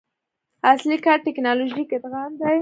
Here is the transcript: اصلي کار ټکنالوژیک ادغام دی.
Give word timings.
اصلي 0.71 0.97
کار 1.05 1.17
ټکنالوژیک 1.27 1.89
ادغام 1.93 2.31
دی. 2.41 2.57